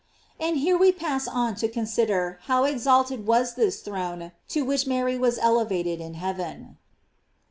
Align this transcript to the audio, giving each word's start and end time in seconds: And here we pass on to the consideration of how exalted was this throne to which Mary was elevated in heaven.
And 0.39 0.57
here 0.57 0.79
we 0.79 0.91
pass 0.91 1.27
on 1.27 1.53
to 1.57 1.67
the 1.67 1.73
consideration 1.73 2.39
of 2.39 2.45
how 2.47 2.63
exalted 2.63 3.27
was 3.27 3.53
this 3.53 3.81
throne 3.81 4.31
to 4.47 4.65
which 4.65 4.87
Mary 4.87 5.15
was 5.19 5.37
elevated 5.37 6.01
in 6.01 6.15
heaven. 6.15 6.79